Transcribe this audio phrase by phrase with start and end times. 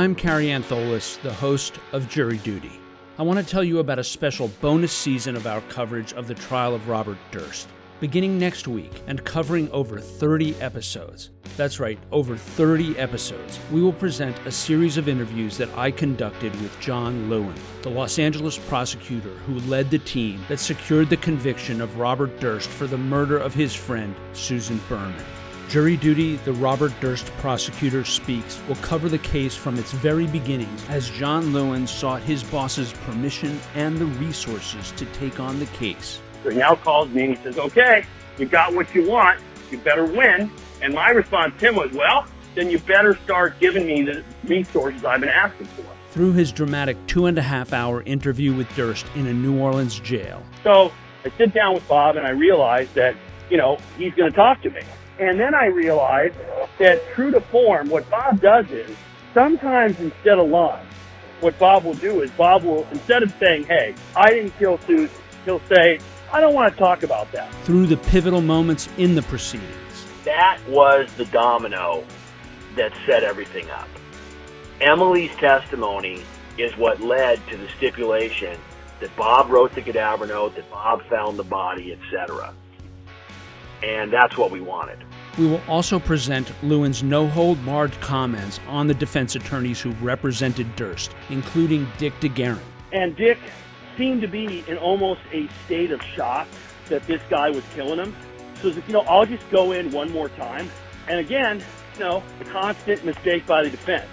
[0.00, 2.72] I'm Kary Antholis, the host of Jury Duty.
[3.18, 6.32] I want to tell you about a special bonus season of our coverage of the
[6.32, 7.68] trial of Robert Durst,
[8.00, 11.32] beginning next week and covering over 30 episodes.
[11.58, 13.58] That's right, over 30 episodes.
[13.70, 18.18] We will present a series of interviews that I conducted with John Lewin, the Los
[18.18, 22.96] Angeles prosecutor who led the team that secured the conviction of Robert Durst for the
[22.96, 25.26] murder of his friend, Susan Berman.
[25.70, 30.84] Jury Duty, the Robert Durst prosecutor speaks, will cover the case from its very beginnings
[30.88, 36.20] as John Lewin sought his boss's permission and the resources to take on the case.
[36.42, 38.04] So he now calls me and he says, okay,
[38.36, 39.40] you got what you want.
[39.70, 40.50] You better win.
[40.82, 42.26] And my response to him was, well,
[42.56, 45.84] then you better start giving me the resources I've been asking for.
[46.10, 50.00] Through his dramatic two and a half hour interview with Durst in a New Orleans
[50.00, 50.42] jail.
[50.64, 50.90] So
[51.24, 53.14] I sit down with Bob and I realize that,
[53.48, 54.80] you know, he's going to talk to me.
[55.20, 56.34] And then I realized
[56.78, 58.90] that true to form, what Bob does is
[59.34, 60.86] sometimes instead of lying,
[61.40, 65.14] what Bob will do is Bob will, instead of saying, hey, I didn't kill Susan,
[65.44, 65.98] he'll say,
[66.32, 67.52] I don't want to talk about that.
[67.64, 70.06] Through the pivotal moments in the proceedings.
[70.24, 72.02] That was the domino
[72.76, 73.88] that set everything up.
[74.80, 76.22] Emily's testimony
[76.56, 78.58] is what led to the stipulation
[79.00, 82.54] that Bob wrote the cadaver note, that Bob found the body, etc.
[83.82, 84.98] And that's what we wanted.
[85.38, 90.74] We will also present Lewin's no hold barred comments on the defense attorneys who represented
[90.76, 92.58] Durst, including Dick DeGuerin.
[92.92, 93.38] And Dick
[93.96, 96.48] seemed to be in almost a state of shock
[96.88, 98.14] that this guy was killing him.
[98.60, 100.68] So, you know, I'll just go in one more time.
[101.08, 101.62] And again,
[101.94, 104.08] you know, a constant mistake by the defense.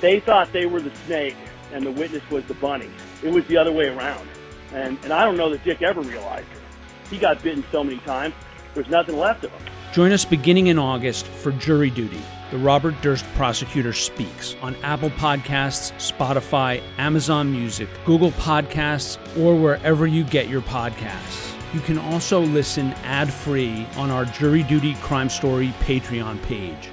[0.00, 1.36] They thought they were the snake
[1.72, 2.90] and the witness was the bunny.
[3.22, 4.28] It was the other way around.
[4.72, 7.10] And, and I don't know that Dick ever realized it.
[7.10, 8.34] He got bitten so many times,
[8.74, 9.60] there's nothing left of them.
[9.92, 12.20] Join us beginning in August for Jury Duty.
[12.50, 20.06] The Robert Durst Prosecutor Speaks on Apple Podcasts, Spotify, Amazon Music, Google Podcasts, or wherever
[20.06, 21.54] you get your podcasts.
[21.74, 26.90] You can also listen ad free on our Jury Duty Crime Story Patreon page.